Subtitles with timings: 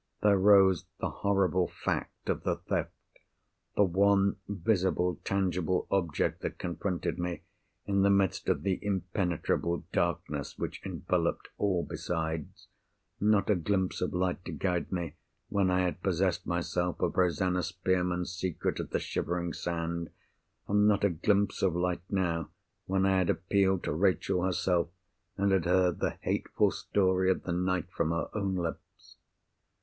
[0.23, 7.43] There rose the horrible fact of the Theft—the one visible, tangible object that confronted me,
[7.85, 12.67] in the midst of the impenetrable darkness which enveloped all besides!
[13.19, 15.17] Not a glimpse of light to guide me,
[15.49, 20.09] when I had possessed myself of Rosanna Spearman's secret at the Shivering Sand.
[20.67, 22.49] And not a glimpse of light now,
[22.87, 24.89] when I had appealed to Rachel herself,
[25.37, 29.17] and had heard the hateful story of the night from her own lips.